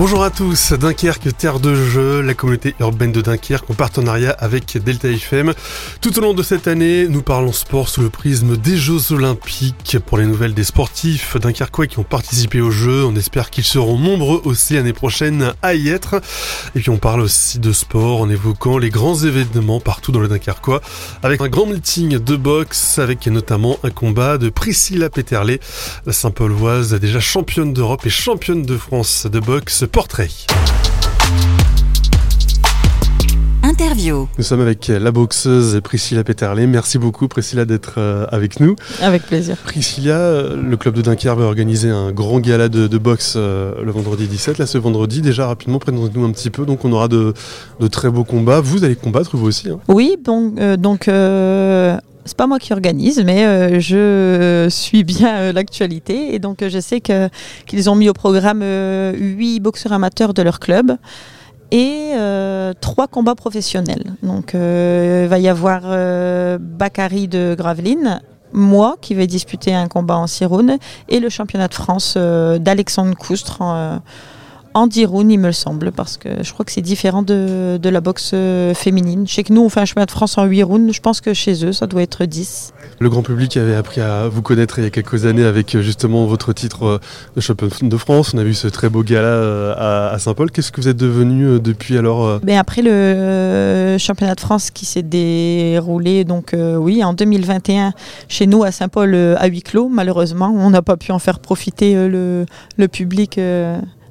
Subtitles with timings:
[0.00, 4.78] Bonjour à tous, Dunkerque, terre de jeu, la communauté urbaine de Dunkerque en partenariat avec
[4.82, 5.52] Delta FM.
[6.00, 9.98] Tout au long de cette année, nous parlons sport sous le prisme des Jeux Olympiques.
[10.06, 13.98] Pour les nouvelles des sportifs dunkerquois qui ont participé aux Jeux, on espère qu'ils seront
[13.98, 16.22] nombreux aussi l'année prochaine à y être.
[16.74, 20.28] Et puis on parle aussi de sport en évoquant les grands événements partout dans le
[20.28, 20.80] Dunkerquois
[21.22, 25.60] avec un grand meeting de boxe avec notamment un combat de Priscilla Peterlet,
[26.06, 30.28] la Saint-Pauloise déjà championne d'Europe et championne de France de boxe portrait.
[33.62, 34.28] Interview.
[34.38, 36.66] Nous sommes avec la boxeuse Priscilla Peterlet.
[36.66, 38.74] Merci beaucoup Priscilla d'être euh, avec nous.
[39.02, 39.56] Avec plaisir.
[39.56, 43.90] Priscilla, euh, le club de Dunkerque va organiser un grand gala de, boxe euh, le
[43.90, 44.58] vendredi 17.
[44.58, 46.64] Là ce vendredi, déjà rapidement, présentez-nous un petit peu.
[46.64, 47.34] Donc on aura de,
[47.90, 48.60] très beaux combats.
[48.60, 49.68] Vous allez combattre vous aussi.
[49.68, 49.80] Hein.
[49.88, 51.08] Oui, donc, donc
[52.24, 57.28] c'est pas moi qui organise, mais je suis bien l'actualité et donc je sais que
[57.66, 60.96] qu'ils ont mis au programme huit boxeurs amateurs de leur club
[61.70, 64.14] et euh, trois combats professionnels.
[64.22, 68.20] Donc euh, il va y avoir euh, Bakary de Gravelines,
[68.52, 73.62] moi qui vais disputer un combat en Siroun et le championnat de France d'Alexandre Coustre
[74.74, 78.30] en il me semble, parce que je crois que c'est différent de, de, la boxe
[78.34, 79.26] euh, féminine.
[79.26, 80.92] Je sais que nous, on fait un chemin de France en 8 rounds.
[80.92, 82.72] Je pense que chez eux, ça doit être 10.
[82.98, 85.82] Le grand public avait appris à vous connaître il y a quelques années avec euh,
[85.82, 86.98] justement votre titre euh,
[87.34, 88.32] de champion de France.
[88.34, 89.72] On a vu ce très beau gala
[90.12, 90.50] à, Saint-Paul.
[90.50, 95.02] Qu'est-ce que vous êtes devenu depuis alors ben Après le championnat de France qui s'est
[95.02, 97.92] déroulé, donc oui, en 2021,
[98.28, 101.94] chez nous à Saint-Paul à huis clos, malheureusement, on n'a pas pu en faire profiter
[102.08, 102.46] le,
[102.76, 103.38] le public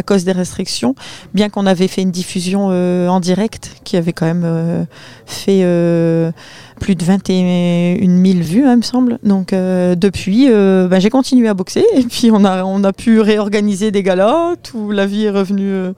[0.00, 0.94] à cause des restrictions,
[1.34, 4.84] bien qu'on avait fait une diffusion euh, en direct qui avait quand même euh,
[5.26, 6.32] fait euh,
[6.80, 9.18] plus de 21 000 vues, hein, il me semble.
[9.22, 13.90] Donc depuis, bah, j'ai continué à boxer et puis on a, on a pu réorganiser
[13.90, 15.92] des galas, tout la vie est revenue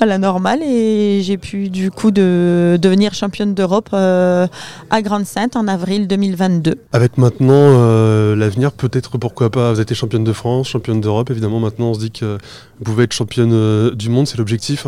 [0.00, 4.46] à la normale et j'ai pu du coup de, devenir championne d'Europe euh,
[4.90, 6.76] à Grande-Sainte en avril 2022.
[6.92, 11.60] Avec maintenant euh, l'avenir, peut-être pourquoi pas, vous êtes championne de France, championne d'Europe, évidemment
[11.60, 12.38] maintenant on se dit que
[12.78, 14.86] vous pouvez être championne euh, du monde, c'est l'objectif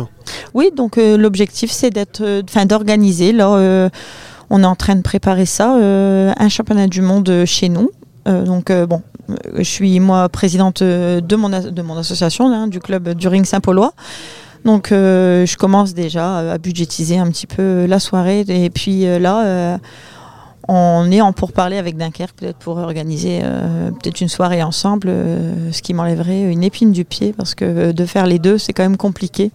[0.53, 3.89] Oui, donc l'objectif c'est d'être, enfin d'organiser, là
[4.51, 7.91] on est en train de préparer ça, un championnat du monde chez nous.
[8.25, 9.01] donc bon,
[9.55, 13.93] je suis moi présidente de mon, de mon association, hein, du club du Ring Saint-Paulois.
[14.65, 18.41] Donc euh, je commence déjà à budgétiser un petit peu la soirée.
[18.47, 19.77] Et puis euh, là, euh,
[20.67, 23.41] on est en pourparler avec Dunkerque peut-être pour organiser
[23.99, 25.11] peut-être une soirée ensemble,
[25.71, 28.83] ce qui m'enlèverait une épine du pied parce que de faire les deux, c'est quand
[28.83, 29.49] même compliqué.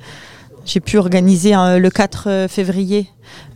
[0.65, 3.09] J'ai pu organiser le 4 février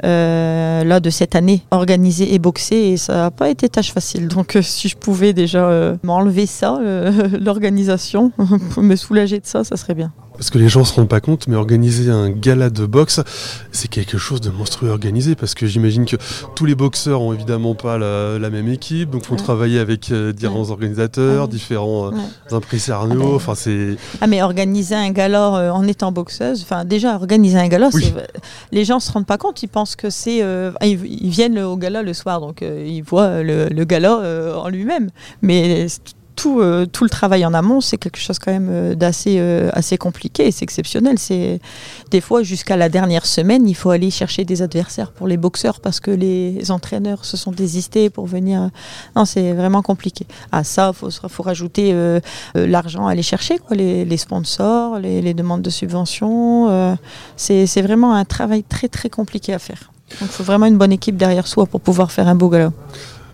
[0.04, 4.28] là de cette année, organiser et boxer et ça n'a pas été tâche facile.
[4.28, 6.78] Donc si je pouvais déjà m'enlever ça,
[7.40, 8.30] l'organisation,
[8.76, 11.20] me soulager de ça, ça serait bien parce que les gens ne se rendent pas
[11.20, 13.20] compte, mais organiser un gala de boxe,
[13.72, 16.16] c'est quelque chose de monstrueux organisé, parce que j'imagine que
[16.54, 20.70] tous les boxeurs ont évidemment pas la, même équipe, donc font travailler avec euh, différents
[20.70, 22.16] organisateurs, différents euh,
[22.52, 23.12] impresarios.
[23.12, 23.96] Ah, ben, enfin, c'est.
[24.20, 27.90] Ah mais organiser un gala euh, en étant boxeuse, enfin déjà organiser un gala,
[28.70, 30.42] les gens se rendent pas compte, ils pensent que c'est,
[30.82, 34.20] ils, viennent au gala le soir, donc ils voient le, le gala
[34.56, 35.10] en lui-même,
[35.42, 35.88] mais
[36.38, 39.70] tout, euh, tout le travail en amont, c'est quelque chose quand même euh, d'assez euh,
[39.72, 41.18] assez compliqué c'est exceptionnel.
[41.18, 41.60] C'est
[42.12, 45.80] des fois jusqu'à la dernière semaine, il faut aller chercher des adversaires pour les boxeurs
[45.80, 48.70] parce que les entraîneurs se sont désistés pour venir.
[49.16, 50.26] Non, c'est vraiment compliqué.
[50.52, 51.92] À ça, faut faut rajouter
[52.54, 56.96] l'argent à aller chercher, les, sponsors, les, demandes de subventions.
[57.36, 59.90] c'est vraiment un travail très très compliqué à faire.
[60.20, 62.72] Il faut vraiment une bonne équipe derrière soi pour pouvoir faire un beau galop.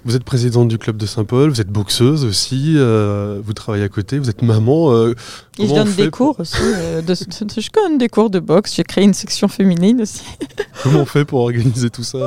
[0.04, 3.88] Vous êtes présidente du club de Saint-Paul, vous êtes boxeuse aussi, euh, vous travaillez à
[3.88, 4.92] côté, vous êtes maman.
[4.92, 5.14] Euh,
[5.58, 6.56] et je donne des cours aussi.
[6.60, 10.22] Euh, de, je donne des cours de boxe, j'ai créé une section féminine aussi.
[10.82, 12.18] comment on fait pour organiser tout ça?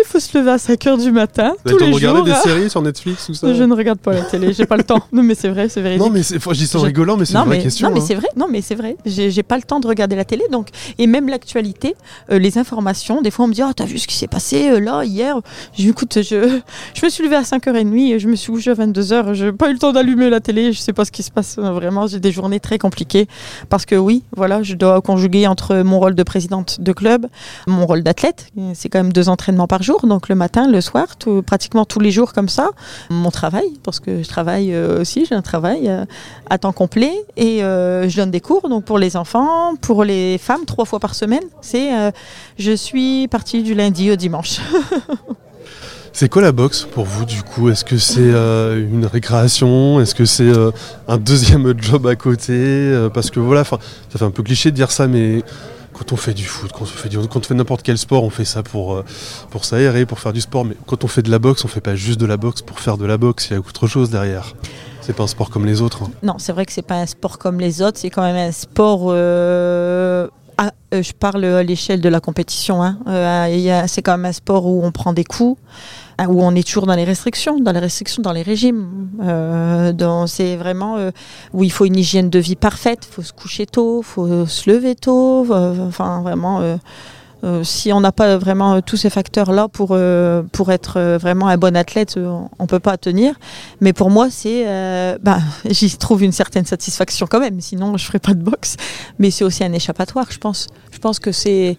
[0.00, 1.54] Il faut se lever à 5h du matin.
[1.66, 3.52] Tous les regarder des séries sur Netflix ou ça?
[3.52, 5.02] Je ne regarde pas la télé, j'ai pas le temps.
[5.12, 5.96] Non, mais c'est vrai, c'est vrai.
[5.96, 7.88] Non, mais je en rigolant, mais c'est une vraie question.
[7.88, 8.04] Non, mais hein.
[8.06, 8.96] c'est vrai, non, mais c'est vrai.
[9.06, 10.44] J'ai pas le temps de regarder la télé.
[10.52, 10.68] Donc,
[10.98, 11.96] et même l'actualité,
[12.30, 14.70] euh, les informations, des fois on me dit Oh, t'as vu ce qui s'est passé
[14.70, 15.40] euh, là, hier?
[15.78, 16.60] Écoute, je,
[16.94, 19.34] je me suis levé à 5h30 et je me suis couché à 22h.
[19.34, 21.30] Je n'ai pas eu le temps d'allumer la télé, je sais pas ce qui se
[21.30, 22.06] passe vraiment.
[22.06, 23.26] J'ai des journées très compliquées
[23.68, 27.26] parce que oui, voilà, je dois conjuguer entre mon rôle de présidente de club,
[27.66, 28.50] mon rôle d'athlète.
[28.74, 31.06] C'est quand même deux entraînements par jour, donc le matin, le soir,
[31.44, 32.70] pratiquement tous les jours comme ça.
[33.10, 36.04] Mon travail, parce que je travaille euh, aussi, j'ai un travail euh,
[36.48, 40.38] à temps complet et euh, je donne des cours donc pour les enfants, pour les
[40.38, 41.44] femmes, trois fois par semaine.
[41.60, 41.88] C'est
[42.58, 44.60] je suis partie du lundi au dimanche.
[46.20, 47.70] C'est quoi la boxe pour vous du coup?
[47.70, 50.00] Est-ce que c'est euh, une récréation?
[50.00, 50.72] Est-ce que c'est euh,
[51.06, 52.54] un deuxième job à côté?
[52.56, 53.78] Euh, Parce que voilà, ça
[54.16, 55.44] fait un peu cliché de dire ça, mais
[55.92, 56.82] quand on fait du foot, quand
[57.36, 59.00] on fait, n'importe quel sport, on fait ça pour,
[59.50, 60.64] pour s'aérer, pour faire du sport.
[60.64, 62.80] Mais quand on fait de la boxe, on fait pas juste de la boxe pour
[62.80, 64.56] faire de la boxe, il y a autre chose derrière.
[65.00, 66.02] C'est pas un sport comme les autres.
[66.02, 66.10] Hein.
[66.24, 68.50] Non, c'est vrai que c'est pas un sport comme les autres, c'est quand même un
[68.50, 69.12] sport
[70.60, 72.82] ah, euh, je parle à l'échelle de la compétition.
[72.82, 72.98] Hein.
[73.06, 75.60] Euh, c'est quand même un sport où on prend des coups,
[76.18, 79.08] hein, où on est toujours dans les restrictions, dans les restrictions, dans les régimes.
[79.22, 80.98] Euh, c'est vraiment
[81.52, 83.06] où il faut une hygiène de vie parfaite.
[83.08, 85.46] Il faut se coucher tôt, il faut se lever tôt.
[85.52, 86.78] enfin, vraiment
[87.44, 91.46] euh, si on n'a pas vraiment euh, tous ces facteurs-là pour, euh, pour être vraiment
[91.48, 93.34] un bon athlète, on ne peut pas tenir.
[93.80, 94.64] Mais pour moi, c'est,
[95.22, 95.38] bah,
[95.68, 97.60] j'y trouve une certaine satisfaction quand même.
[97.60, 98.76] Sinon, je ne ferais pas de boxe.
[99.18, 100.66] Mais c'est aussi un échappatoire, je pense.
[100.90, 101.76] Je pense que c'est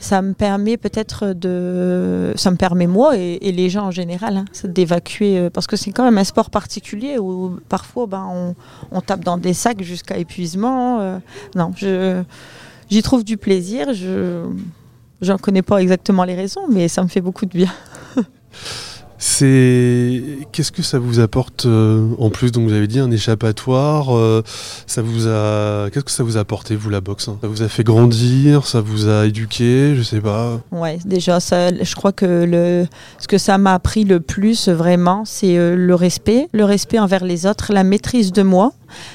[0.00, 4.44] ça me permet peut-être de, ça me permet moi et, les gens en général hein,
[4.62, 8.54] d'évacuer parce que c'est quand même un sport particulier où parfois ben, on,
[8.92, 11.20] on tape dans des sacs jusqu'à épuisement.
[11.56, 12.22] non, je,
[12.90, 13.92] j'y trouve du plaisir.
[13.92, 14.44] Je,
[15.20, 17.72] J'en connais pas exactement les raisons, mais ça me fait beaucoup de bien.
[19.20, 20.22] C'est
[20.52, 22.52] qu'est-ce que ça vous apporte euh, en plus?
[22.52, 24.16] Donc vous avez dit un échappatoire.
[24.16, 24.44] Euh,
[24.86, 27.36] ça vous a qu'est-ce que ça vous a apporté vous la boxe hein?
[27.40, 30.60] Ça vous a fait grandir Ça vous a éduqué Je sais pas?
[30.70, 31.70] Ouais, déjà ça.
[31.74, 32.86] Je crois que le
[33.18, 37.24] ce que ça m'a appris le plus vraiment, c'est euh, le respect, le respect envers
[37.24, 38.72] les autres, la maîtrise de moi.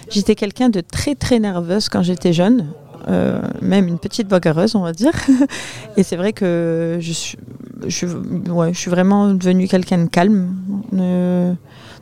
[0.09, 2.67] J'étais quelqu'un de très très nerveuse quand j'étais jeune.
[3.07, 5.13] Euh, même une petite bagarreuse, on va dire.
[5.97, 7.37] Et c'est vrai que je suis,
[7.87, 10.55] je, suis vraiment devenue quelqu'un de calme.
[10.93, 11.53] Euh,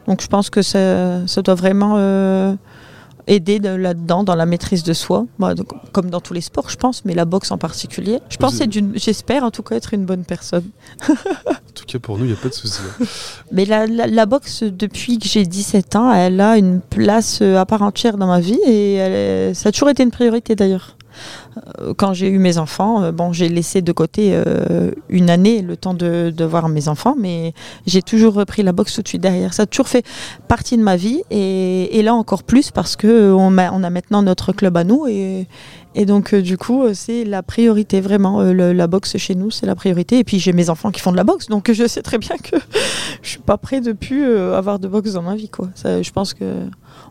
[0.07, 2.53] donc je pense que ça, ça doit vraiment euh,
[3.27, 5.53] aider là-dedans, dans la maîtrise de soi, bah,
[5.91, 8.19] comme dans tous les sports, je pense, mais la boxe en particulier.
[8.29, 8.61] Je pense,
[8.95, 10.65] j'espère en tout cas être une bonne personne.
[11.09, 12.79] en tout cas, pour nous, il n'y a pas de souci.
[13.01, 13.05] Hein.
[13.51, 17.81] mais la, la, boxe, depuis que j'ai 17 ans, elle a une place à part
[17.81, 20.95] entière dans ma vie et ça a toujours été une priorité d'ailleurs.
[21.79, 25.61] Euh, quand j'ai eu mes enfants, euh, bon, j'ai laissé de côté euh, une année
[25.61, 27.53] le temps de, voir mes enfants, mais
[27.85, 29.53] j'ai toujours repris la boxe tout de suite derrière.
[29.53, 30.05] Ça a toujours fait
[30.47, 34.75] partie de ma vie et, là encore plus parce que on a, maintenant notre club
[34.75, 35.45] à nous et,
[36.05, 38.41] donc du coup c'est la priorité vraiment.
[38.41, 41.17] la boxe chez nous c'est la priorité et puis j'ai mes enfants qui font de
[41.17, 42.55] la boxe donc je sais très bien que
[43.21, 45.69] je suis pas prêt de plus avoir de boxe dans ma vie quoi.
[45.83, 46.45] Je pense que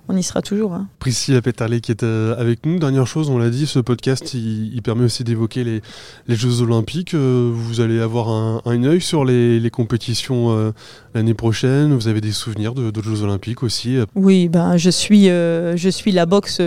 [0.08, 0.75] on y sera toujours.
[0.75, 0.88] Hein.
[0.99, 2.79] Priscilla Pétarlé qui est avec nous.
[2.79, 5.82] Dernière chose, on l'a dit, ce podcast, il, permet aussi d'évoquer les,
[6.28, 7.14] Jeux Olympiques.
[7.14, 10.70] Euh, vous allez avoir un, un œil sur les, compétitions euh,
[11.12, 11.92] l'année prochaine.
[11.92, 16.25] Vous avez des souvenirs de, Jeux Olympiques aussi Oui, ben, je, suis, je suis la
[16.25, 16.60] boxe,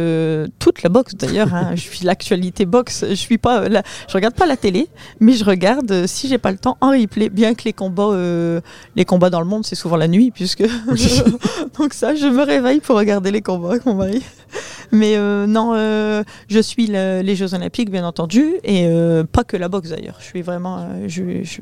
[0.59, 1.53] toute la boxe d'ailleurs.
[1.53, 1.71] Hein.
[1.75, 3.05] je suis l'actualité boxe.
[3.07, 4.89] Je suis pas, je regarde pas la télé,
[5.21, 7.29] mais je regarde, si j'ai pas le temps, en replay.
[7.29, 8.11] Bien que les combats,
[8.97, 10.63] les combats dans le monde, c'est souvent la nuit, puisque.
[11.79, 14.21] Donc ça, je me réveille pour regarder les combats avec mon mari.
[14.91, 16.87] Mais euh, non, euh, je suis
[17.21, 20.17] les Jeux Olympiques, bien entendu, et euh, pas que la boxe d'ailleurs.
[20.19, 21.61] Je suis vraiment, je, je,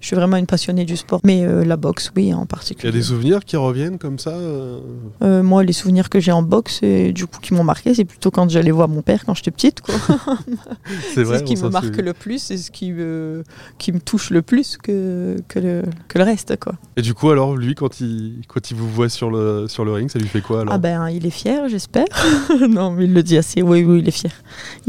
[0.00, 1.20] je suis vraiment une passionnée du sport.
[1.24, 2.90] Mais euh, la boxe, oui, en particulier.
[2.90, 4.80] Il y a des souvenirs qui reviennent comme ça euh?
[5.22, 8.04] Euh, Moi, les souvenirs que j'ai en boxe, et du coup, qui m'ont marqué, c'est
[8.04, 9.80] plutôt quand j'allais voir mon père quand j'étais petite.
[11.14, 13.42] c'est ce qui me marque le plus, c'est ce qui me,
[13.78, 16.56] qui me touche le plus que, que, le, que le reste.
[16.60, 16.74] Quoi.
[16.96, 19.92] Et du coup, alors, lui, quand il, quand il vous voit sur le, sur le
[19.92, 20.74] ring, ça lui fait quoi alors?
[20.74, 22.06] Ah ben, il est fier, j'espère.
[22.68, 23.62] non, mais il le dit assez.
[23.62, 24.32] Oui, oui, il est fier.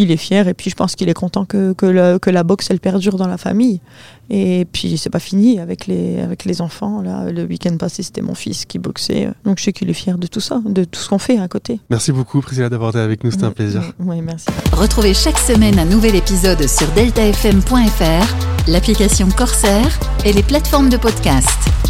[0.01, 2.67] Il est fier, et puis je pense qu'il est content que, que, que la boxe,
[2.71, 3.81] elle perdure dans la famille.
[4.29, 7.01] Et puis c'est pas fini avec les, avec les enfants.
[7.01, 9.29] Là, le week-end passé, c'était mon fils qui boxait.
[9.43, 11.49] Donc je sais qu'il est fier de tout ça, de tout ce qu'on fait à
[11.49, 11.81] côté.
[11.89, 13.31] Merci beaucoup, Priscilla, d'avoir été avec nous.
[13.31, 13.83] C'était un plaisir.
[13.99, 14.45] Oui, merci.
[14.71, 21.88] Retrouvez chaque semaine un nouvel épisode sur deltafm.fr, l'application Corsair et les plateformes de podcast.